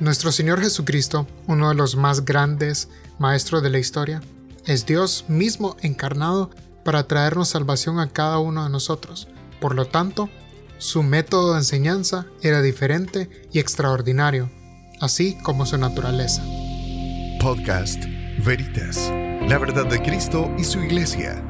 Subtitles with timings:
[0.00, 4.20] Nuestro Señor Jesucristo, uno de los más grandes maestros de la historia,
[4.64, 6.50] es Dios mismo encarnado
[6.84, 9.26] para traernos salvación a cada uno de nosotros.
[9.60, 10.30] Por lo tanto,
[10.78, 14.48] su método de enseñanza era diferente y extraordinario,
[15.00, 16.44] así como su naturaleza.
[17.40, 18.04] Podcast
[18.44, 19.10] Veritas,
[19.48, 21.42] la verdad de Cristo y su iglesia.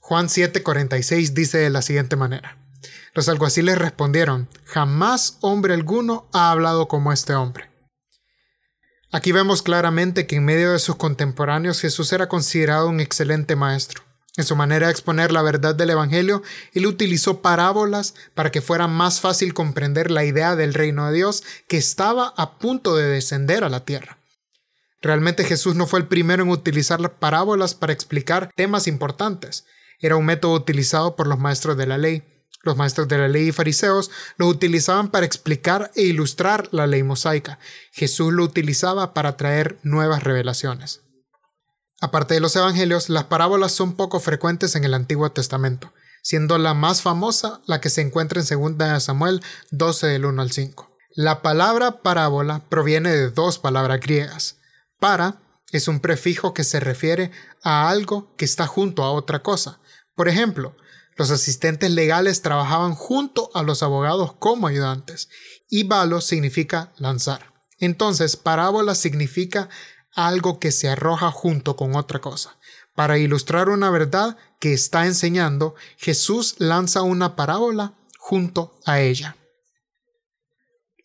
[0.00, 2.58] Juan 7:46 dice de la siguiente manera.
[3.14, 7.70] Los alguaciles respondieron, jamás hombre alguno ha hablado como este hombre.
[9.12, 14.02] Aquí vemos claramente que en medio de sus contemporáneos Jesús era considerado un excelente maestro.
[14.36, 18.88] En su manera de exponer la verdad del Evangelio, él utilizó parábolas para que fuera
[18.88, 23.62] más fácil comprender la idea del reino de Dios que estaba a punto de descender
[23.62, 24.18] a la tierra.
[25.00, 29.66] Realmente Jesús no fue el primero en utilizar las parábolas para explicar temas importantes.
[30.00, 32.24] Era un método utilizado por los maestros de la ley.
[32.64, 37.02] Los maestros de la ley y fariseos lo utilizaban para explicar e ilustrar la ley
[37.02, 37.58] mosaica.
[37.92, 41.02] Jesús lo utilizaba para traer nuevas revelaciones.
[42.00, 46.74] Aparte de los evangelios, las parábolas son poco frecuentes en el Antiguo Testamento, siendo la
[46.74, 50.90] más famosa la que se encuentra en 2 Samuel 12 del 1 al 5.
[51.16, 54.56] La palabra parábola proviene de dos palabras griegas.
[54.98, 55.36] Para
[55.70, 57.30] es un prefijo que se refiere
[57.62, 59.80] a algo que está junto a otra cosa.
[60.14, 60.76] Por ejemplo,
[61.16, 65.28] los asistentes legales trabajaban junto a los abogados como ayudantes
[65.68, 67.52] y balo significa lanzar.
[67.78, 69.68] Entonces, parábola significa
[70.14, 72.58] algo que se arroja junto con otra cosa.
[72.94, 79.36] Para ilustrar una verdad que está enseñando, Jesús lanza una parábola junto a ella.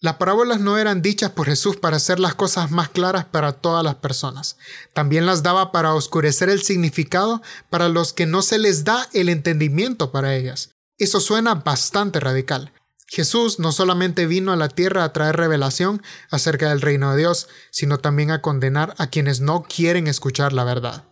[0.02, 3.84] Las parábolas no eran dichas por Jesús para hacer las cosas más claras para todas
[3.84, 4.58] las personas.
[4.94, 9.28] También las daba para oscurecer el significado para los que no se les da el
[9.28, 10.70] entendimiento para ellas.
[10.98, 12.72] Eso suena bastante radical.
[13.08, 17.50] Jesús no solamente vino a la tierra a traer revelación acerca del reino de Dios,
[17.70, 21.04] sino también a condenar a quienes no quieren escuchar la verdad.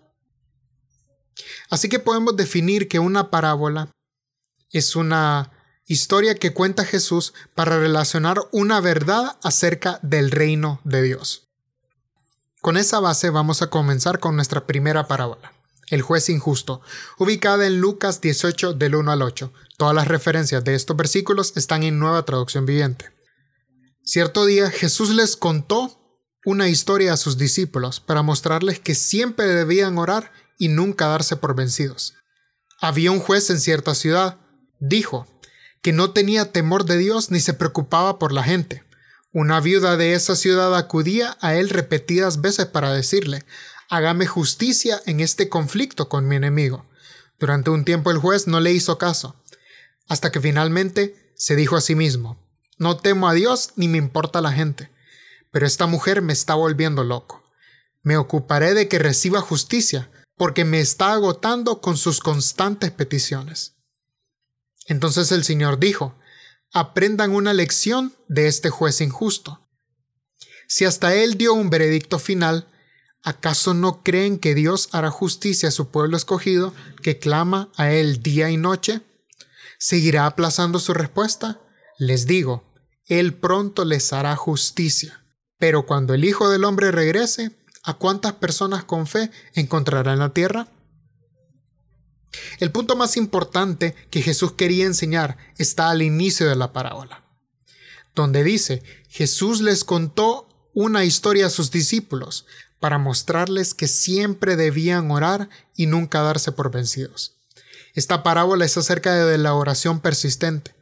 [1.69, 3.89] Así que podemos definir que una parábola
[4.71, 5.51] es una
[5.87, 11.47] historia que cuenta Jesús para relacionar una verdad acerca del reino de Dios.
[12.61, 15.53] Con esa base vamos a comenzar con nuestra primera parábola,
[15.89, 16.81] el juez injusto,
[17.17, 19.53] ubicada en Lucas 18 del 1 al 8.
[19.77, 23.09] Todas las referencias de estos versículos están en nueva traducción viviente.
[24.03, 25.97] Cierto día Jesús les contó
[26.43, 31.55] una historia a sus discípulos para mostrarles que siempre debían orar y nunca darse por
[31.55, 32.15] vencidos.
[32.79, 34.37] Había un juez en cierta ciudad.
[34.79, 35.27] Dijo,
[35.81, 38.83] que no tenía temor de Dios ni se preocupaba por la gente.
[39.31, 43.45] Una viuda de esa ciudad acudía a él repetidas veces para decirle,
[43.89, 46.85] hágame justicia en este conflicto con mi enemigo.
[47.39, 49.35] Durante un tiempo el juez no le hizo caso,
[50.07, 52.43] hasta que finalmente se dijo a sí mismo,
[52.77, 54.91] no temo a Dios ni me importa la gente,
[55.51, 57.43] pero esta mujer me está volviendo loco.
[58.01, 63.76] Me ocuparé de que reciba justicia, porque me está agotando con sus constantes peticiones.
[64.87, 66.15] Entonces el Señor dijo,
[66.73, 69.67] aprendan una lección de este juez injusto.
[70.67, 72.67] Si hasta él dio un veredicto final,
[73.23, 78.23] ¿acaso no creen que Dios hará justicia a su pueblo escogido que clama a él
[78.23, 79.01] día y noche?
[79.77, 81.61] ¿Seguirá aplazando su respuesta?
[81.97, 82.73] Les digo,
[83.05, 85.23] él pronto les hará justicia.
[85.57, 87.51] Pero cuando el Hijo del Hombre regrese,
[87.83, 90.67] ¿a cuántas personas con fe encontrará en la tierra?
[92.59, 97.23] El punto más importante que Jesús quería enseñar está al inicio de la parábola,
[98.15, 102.45] donde dice, Jesús les contó una historia a sus discípulos
[102.79, 107.35] para mostrarles que siempre debían orar y nunca darse por vencidos.
[107.93, 110.75] Esta parábola es acerca de la oración persistente,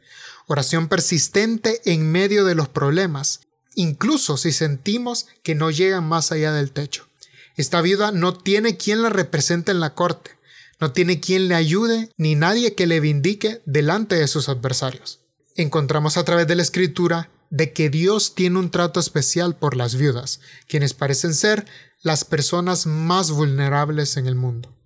[0.46, 3.40] oración persistente en medio de los problemas,
[3.74, 7.08] incluso si sentimos que no llegan más allá del techo.
[7.56, 10.32] Esta viuda no tiene quien la represente en la corte,
[10.80, 15.20] no tiene quien le ayude ni nadie que le vindique delante de sus adversarios.
[15.56, 19.94] Encontramos a través de la escritura de que Dios tiene un trato especial por las
[19.94, 21.66] viudas, quienes parecen ser
[22.02, 24.76] las personas más vulnerables en el mundo.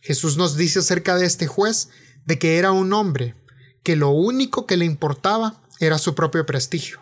[0.00, 1.88] Jesús nos dice acerca de este juez
[2.24, 3.34] de que era un hombre
[3.82, 7.00] que lo único que le importaba era su propio prestigio.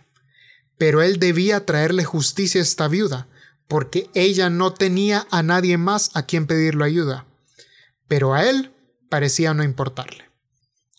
[0.78, 3.28] Pero él debía traerle justicia a esta viuda,
[3.68, 7.26] porque ella no tenía a nadie más a quien pedirle ayuda
[8.08, 8.72] pero a él
[9.08, 10.24] parecía no importarle.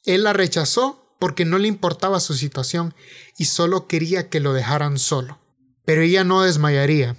[0.06, 2.94] Él la rechazó porque no le importaba su situación
[3.38, 5.40] y solo quería que lo dejaran solo.
[5.86, 7.16] Pero ella no desmayaría,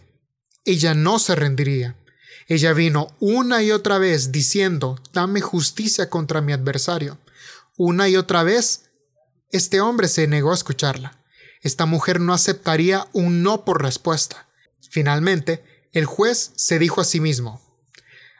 [0.64, 1.96] ella no se rendiría.
[2.46, 7.18] Ella vino una y otra vez diciendo, dame justicia contra mi adversario.
[7.76, 8.84] Una y otra vez
[9.50, 11.22] Este hombre se negó a escucharla.
[11.62, 14.46] Esta mujer no aceptaría un no por respuesta.
[14.90, 17.62] Finalmente, el juez se dijo a sí mismo,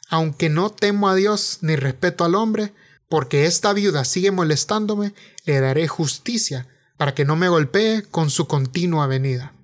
[0.08, 2.72] aunque no temo a Dios ni respeto al hombre,
[3.08, 5.14] porque esta viuda sigue molestándome,
[5.44, 6.66] le daré justicia
[6.96, 9.55] para que no me golpee con su continua venida.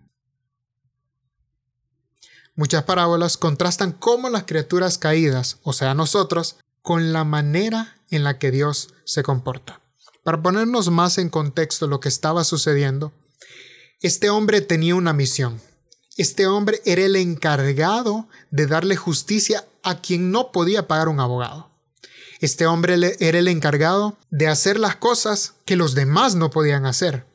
[2.55, 8.39] Muchas parábolas contrastan cómo las criaturas caídas, o sea nosotros, con la manera en la
[8.39, 9.81] que Dios se comporta.
[10.23, 13.13] Para ponernos más en contexto lo que estaba sucediendo,
[14.01, 15.61] este hombre tenía una misión.
[16.17, 21.71] Este hombre era el encargado de darle justicia a quien no podía pagar un abogado.
[22.41, 27.27] Este hombre era el encargado de hacer las cosas que los demás no podían hacer.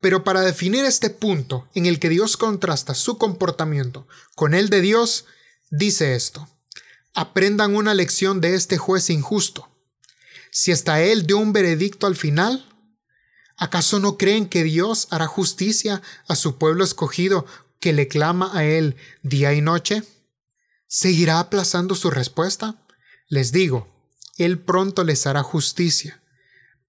[0.00, 4.80] Pero para definir este punto en el que Dios contrasta su comportamiento con el de
[4.80, 5.26] Dios,
[5.70, 6.48] dice esto.
[7.14, 9.68] Aprendan una lección de este juez injusto.
[10.52, 12.66] Si hasta él dio un veredicto al final,
[13.56, 17.44] ¿acaso no creen que Dios hará justicia a su pueblo escogido
[17.80, 20.02] que le clama a él día y noche?
[20.86, 22.86] ¿Seguirá aplazando su respuesta?
[23.28, 23.88] Les digo,
[24.36, 26.22] él pronto les hará justicia.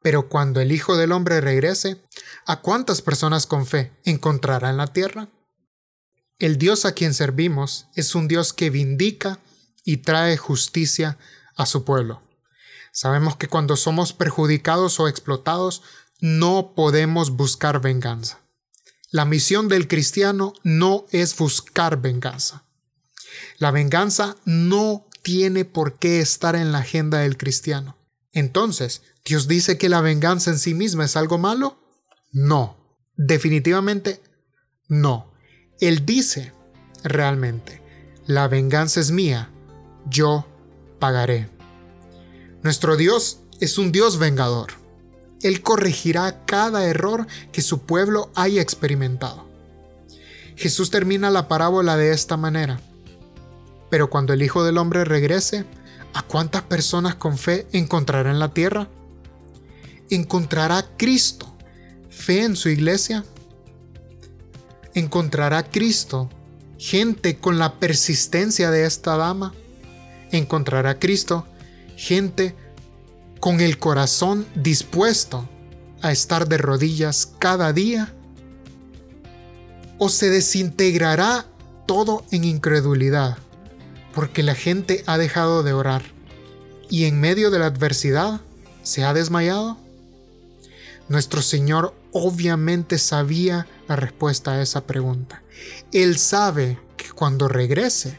[0.01, 2.01] Pero cuando el Hijo del Hombre regrese,
[2.45, 5.29] ¿a cuántas personas con fe encontrará en la tierra?
[6.39, 9.39] El Dios a quien servimos es un Dios que vindica
[9.83, 11.19] y trae justicia
[11.55, 12.23] a su pueblo.
[12.91, 15.83] Sabemos que cuando somos perjudicados o explotados,
[16.19, 18.40] no podemos buscar venganza.
[19.11, 22.63] La misión del cristiano no es buscar venganza.
[23.57, 27.97] La venganza no tiene por qué estar en la agenda del cristiano.
[28.31, 31.77] Entonces, ¿Dios dice que la venganza en sí misma es algo malo?
[32.31, 32.77] No,
[33.17, 34.21] definitivamente
[34.87, 35.33] no.
[35.81, 36.53] Él dice
[37.03, 37.81] realmente,
[38.25, 39.51] la venganza es mía,
[40.09, 40.47] yo
[40.99, 41.49] pagaré.
[42.63, 44.80] Nuestro Dios es un Dios vengador.
[45.43, 49.49] Él corregirá cada error que su pueblo haya experimentado.
[50.55, 52.79] Jesús termina la parábola de esta manera.
[53.89, 55.65] Pero cuando el Hijo del Hombre regrese,
[56.13, 58.87] ¿a cuántas personas con fe encontrará en la tierra?
[60.09, 61.51] ¿Encontrará Cristo
[62.09, 63.25] fe en su iglesia?
[64.93, 66.29] ¿Encontrará Cristo
[66.77, 69.53] gente con la persistencia de esta dama?
[70.31, 71.47] ¿Encontrará Cristo
[71.95, 72.55] gente
[73.41, 75.49] con el corazón dispuesto
[76.01, 78.13] a estar de rodillas cada día?
[79.97, 81.45] ¿O se desintegrará
[81.85, 83.37] todo en incredulidad?
[84.13, 86.03] porque la gente ha dejado de orar
[86.89, 88.41] y en medio de la adversidad
[88.83, 89.77] se ha desmayado?
[91.07, 95.43] Nuestro Señor obviamente sabía la respuesta a esa pregunta.
[95.91, 98.17] Él sabe que cuando regrese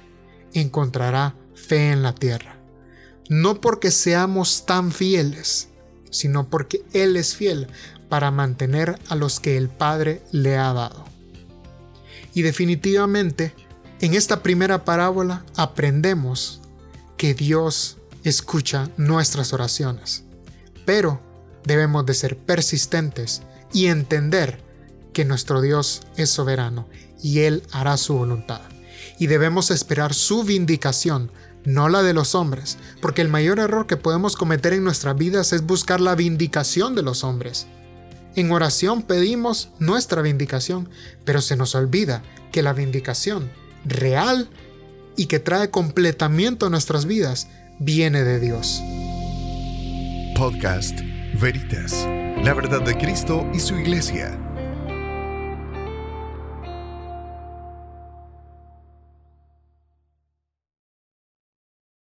[0.54, 2.56] encontrará fe en la tierra.
[3.32, 5.68] No porque seamos tan fieles,
[6.10, 7.66] sino porque Él es fiel
[8.10, 11.06] para mantener a los que el Padre le ha dado.
[12.34, 13.54] Y definitivamente
[14.02, 16.60] en esta primera parábola aprendemos
[17.16, 20.24] que Dios escucha nuestras oraciones,
[20.84, 21.22] pero
[21.64, 23.40] debemos de ser persistentes
[23.72, 24.62] y entender
[25.14, 26.86] que nuestro Dios es soberano
[27.22, 28.60] y Él hará su voluntad.
[29.18, 31.32] Y debemos esperar su vindicación,
[31.64, 35.52] no la de los hombres, porque el mayor error que podemos cometer en nuestras vidas
[35.52, 37.66] es buscar la vindicación de los hombres.
[38.34, 40.88] En oración pedimos nuestra vindicación,
[41.24, 43.50] pero se nos olvida que la vindicación
[43.84, 44.48] real
[45.16, 48.80] y que trae completamiento a nuestras vidas viene de Dios.
[50.36, 50.98] Podcast
[51.40, 52.06] Veritas,
[52.42, 54.38] la verdad de Cristo y su iglesia